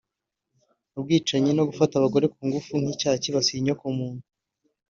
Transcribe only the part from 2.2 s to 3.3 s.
ku ngufu nk’icyaha